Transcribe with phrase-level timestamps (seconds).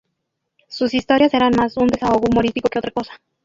[0.67, 3.21] Sus historias eran más un desahogo humorístico que otra cosa.